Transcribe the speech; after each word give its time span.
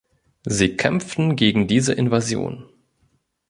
Sie 0.45 0.77
kämpften 0.77 1.35
gegen 1.35 1.67
diese 1.67 1.93
Invasion. 1.93 2.65